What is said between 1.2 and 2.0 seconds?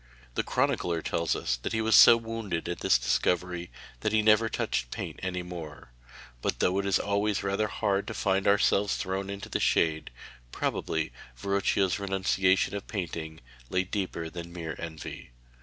us that he was